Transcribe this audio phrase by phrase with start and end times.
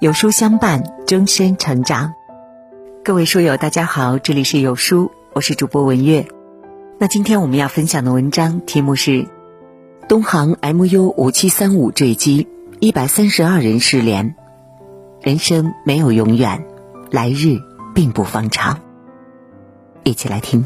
[0.00, 2.14] 有书相伴，终身成长。
[3.02, 6.28] 各位书友，大家好，这里是有书，我是主播文月。
[6.98, 9.26] 那今天我们要分享的文章题目是：
[10.08, 12.46] 东航 MU 五七三五坠机，
[12.78, 14.36] 一百三十二人失联。
[15.20, 16.64] 人生没有永远，
[17.10, 17.58] 来日
[17.92, 18.78] 并不方长。
[20.04, 20.64] 一起来听。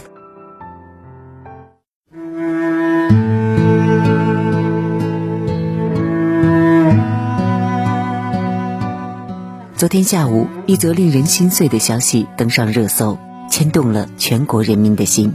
[9.83, 13.19] 昨天下午，一则令人心碎的消息登上热搜，
[13.51, 15.35] 牵动了全国人民的心。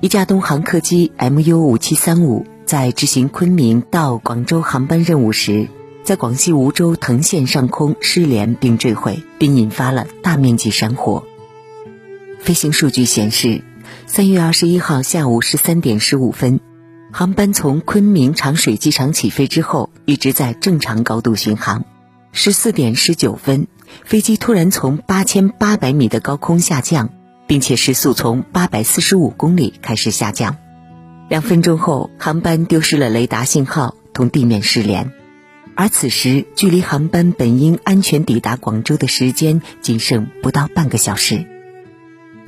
[0.00, 5.66] 一架东航客机 MU 五七三五在执行昆明到广州航班任务时，
[6.04, 11.24] 在广西梧州藤县上空失联并坠毁，并引发了大面积山火。
[12.38, 13.62] 飞行数据显示，
[14.06, 16.60] 三月二十一号下午十三点十五分，
[17.10, 21.84] 航班从昆明长水机场起飞之后，一直在正常高度巡航。
[22.36, 23.68] 十四点十九分，
[24.04, 27.10] 飞机突然从八千八百米的高空下降，
[27.46, 30.56] 并且时速从八百四十五公里开始下降。
[31.28, 35.12] 两分钟后，航班丢失了雷达信号，同地面失联。
[35.76, 41.46] 而此时，距离航班本应安全抵达广州的时间仅剩不到半个小时。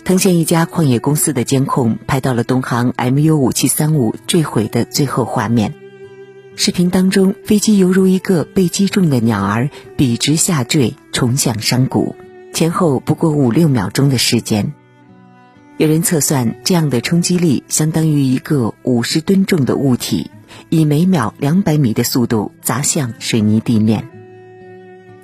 [0.05, 5.75] 藤县一家矿业公司的监控拍到了东航 MU 五七三五坠毁的最后画面。
[6.59, 9.69] 视频当中，飞机犹如一个被击中的鸟儿，
[9.99, 12.17] 笔直下坠，冲向山谷，
[12.55, 14.73] 前后不过五六秒钟的时间。
[15.77, 20.31] 有人测算，这样的冲击力相当于一个五十吨重的物体
[20.71, 24.09] 以每秒两百米的速度砸向水泥地面。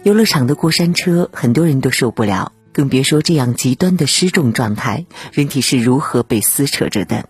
[0.02, 7.26] 游乐场的过山车，很多人都受不了，更别说这样极端的失重状态，人体是如何被撕扯着的。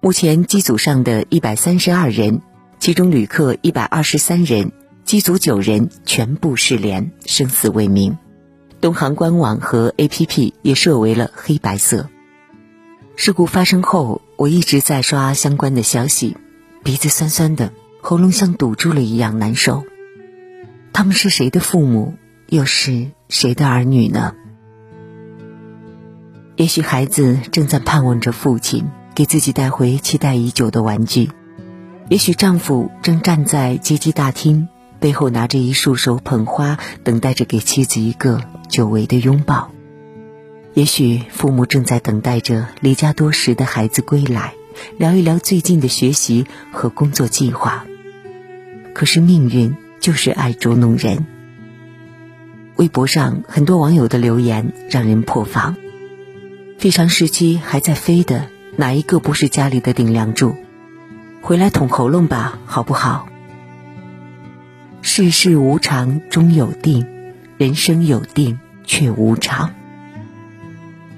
[0.00, 2.40] 目前机组上的一百三十二人。
[2.80, 4.72] 其中旅客一百二十三人，
[5.04, 8.16] 机组九人全部失联，生死未明。
[8.80, 12.08] 东航官网和 APP 也设为了黑白色。
[13.16, 16.38] 事故发生后，我一直在刷相关的消息，
[16.82, 19.84] 鼻子酸酸的，喉咙像堵住了一样难受。
[20.94, 22.14] 他们是谁的父母，
[22.48, 24.34] 又是谁的儿女呢？
[26.56, 31.30] 也许孩子正在盼望着父亲给自己带回期待已久的玩具。
[32.10, 34.66] 也许丈夫正站在接机大厅，
[34.98, 39.70] 背后拿着一束手捧花，等待着给妻子一个久违的拥抱。
[40.74, 44.54] 也许父母正在等待着离家多时的孩子归来，
[44.98, 47.86] 聊一聊最近的学习和工作计划。
[48.92, 51.24] 可是命运就是爱捉弄人。
[52.74, 55.76] 微博上很多网友的留言让人破防：
[56.76, 60.56] 非常时期还在飞的哪一个不是家里的顶梁柱？
[61.42, 63.26] 回来捅喉咙吧，好不好？
[65.02, 67.04] 世事无常，终有定；
[67.56, 69.74] 人生有定，却无常。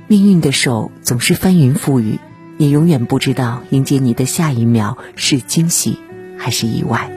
[0.07, 2.19] 命运的手总是翻云覆雨，
[2.57, 5.99] 你永远不知道迎接你的下一秒是惊喜
[6.39, 7.11] 还是意外。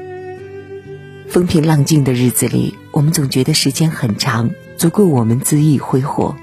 [1.30, 6.36] 风平浪静的日子里，我们总觉得时间很长，足够我们恣意挥霍；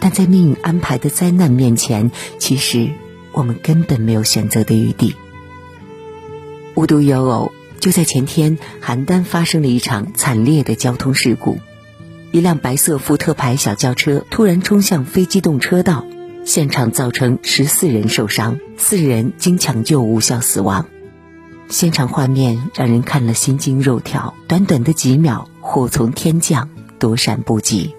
[0.00, 2.90] 但在命运安排的灾难面前，其实
[3.32, 5.14] 我们根本没有选择的余地。
[6.80, 11.58] 无独有偶，就在前天，邯郸发生了一场惨烈的交通事故。
[12.32, 16.06] 一辆白色福特牌小轿车突然冲向非机动车道，
[16.42, 20.86] 现场造成十四人受伤，四人经抢救无效死亡。
[21.68, 27.94] 现场画面让人看了心惊肉跳，短短的几秒，祸从天降，躲闪不及。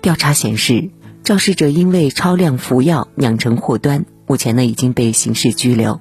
[0.00, 0.90] 调查显示，
[1.24, 6.00] 肇事者因为超量服药酿成祸端，目前呢已经被刑事拘留。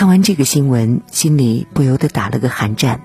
[0.00, 3.02] 看完这个新闻，心里不由得打了个寒战。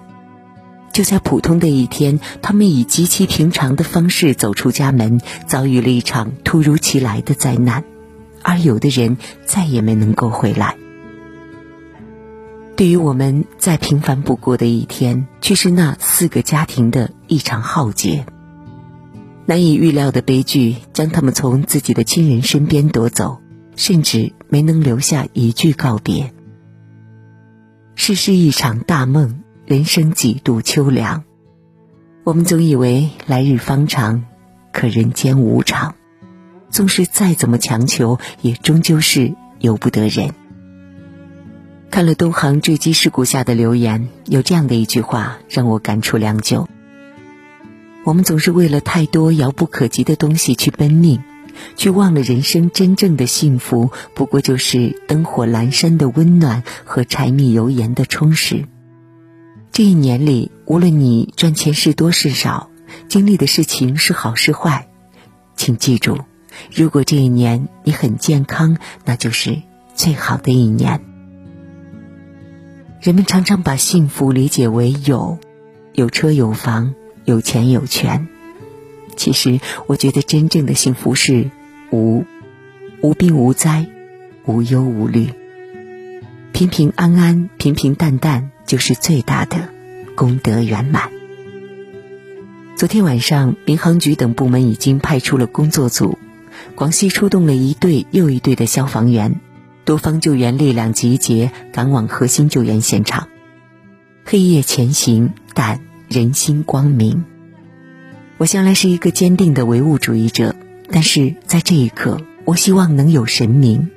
[0.94, 7.84] 就在普通的一天，他们以极其平常的方式走出家门，遭遇了一场突如其来的灾难，
[8.42, 10.78] 而有的人再也没能够回来。
[12.78, 18.26] 对于我们再平凡不过的一天，却是那四个家庭的一场浩劫。
[19.46, 23.42] 难以预料的悲剧将他们从自己的亲人身边夺走，
[23.76, 26.32] 甚至没能留下一句告别。
[27.98, 31.24] 世事一场大梦，人生几度秋凉。
[32.26, 34.26] 我们总以为来日方长，
[34.74, 35.96] 可人间无常。
[36.70, 40.36] 纵是再怎么强求，也终究是由不得人。
[41.90, 46.68] 看了东航坠机事故下的留言，有这样的一句话让我感触良久：
[48.04, 51.24] 我们总是为了太多遥不可及的东西去奔命。
[51.76, 58.66] 却忘了，人生真正的幸福，不过就是灯火阑珊的温暖和柴米油盐的充实。
[59.72, 62.70] 这一年里，无论你赚钱是多是少，
[63.10, 64.88] 经历的事情是好是坏，
[65.56, 66.20] 请记住，
[66.74, 69.62] 如果这一年你很健康，那就是
[69.94, 71.02] 最好的一年。
[73.02, 75.38] 人们常常把幸福理解为有，
[75.94, 78.28] 有车有房，有钱有权。
[79.16, 81.50] 其实，我觉得真正的幸福是
[81.92, 82.26] 无，
[83.02, 83.88] 无病无灾，
[84.46, 85.30] 无忧无虑。
[86.52, 89.70] 平平安安、平平淡淡，就是最大的
[90.16, 91.12] 功德圆满。
[92.78, 96.18] 昨天晚上，民航局等部门已经派出了工作组，
[96.76, 99.40] 广西出动了一队又一队的消防员，
[99.86, 103.28] 多方救援力量集结，赶往核心救援现场。
[104.26, 107.24] 黑夜前行，但人心光明。
[108.38, 110.56] 我向来是一个坚定的唯物主义者，
[110.92, 113.90] 但是在这一刻，我希望能有神明。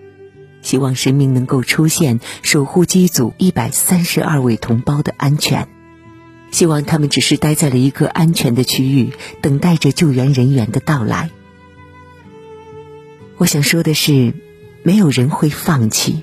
[0.62, 5.66] 希望神明能够出现，守护机组一百三十二位同胞的安全。
[6.52, 11.30] 希望他们只是待在了一个安全的区域，等待着救援人员的到来。
[13.38, 14.34] 我想说的是，
[14.82, 16.22] 没有人会放弃，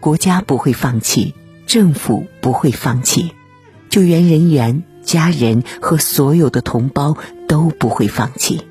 [0.00, 1.34] 国家不会放弃，
[1.66, 3.32] 政府不会放弃，
[3.88, 7.16] 救援人员、家人和所有的同胞
[7.48, 8.62] 都不会放弃。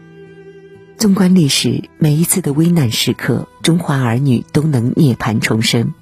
[0.95, 5.93] 纵观历史，每一次的危难时刻，中华儿女都能涅槃重生。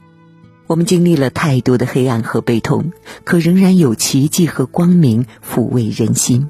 [0.67, 2.91] 我们经历了太多的黑暗和悲痛，
[3.23, 6.47] 可仍然有奇迹和光明抚慰人心。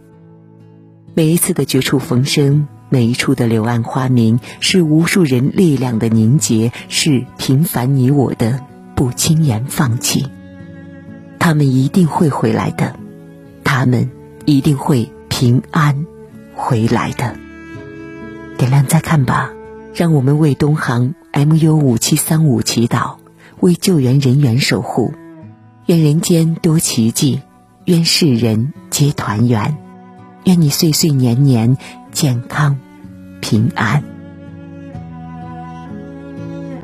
[1.13, 8.59] 每一次的绝处逢生，每一处的柳暗花明，是无数人力量的凝结，是平凡你我的
[8.97, 10.27] 不轻言放弃。
[11.39, 12.99] 他们一定会回来的，
[13.77, 14.09] 他们
[14.45, 16.07] 一定会平安
[16.55, 17.35] 回来的。
[18.57, 19.51] 点亮再看吧，
[19.93, 23.17] 让我们为东航 MU 五七三五祈祷，
[23.59, 25.13] 为救援人员守护，
[25.85, 27.43] 愿人间多奇迹，
[27.85, 29.77] 愿世人皆团圆，
[30.45, 31.77] 愿你岁岁年年
[32.11, 32.79] 健康
[33.41, 34.16] 平安。